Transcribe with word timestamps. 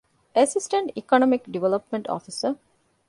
އެސިސްޓެންޓް 0.35 0.91
އިކޮނޮމިކް 0.97 1.47
ޑިވެލޮޕްމަންޓް 1.53 2.07
އޮފިސަރ 2.11 2.53